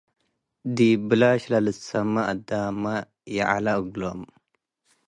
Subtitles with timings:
[0.75, 2.83] ዲብ ብላሽ ለልትሰሜ አዳምመ
[3.35, 4.21] ይዐለ እግሎም።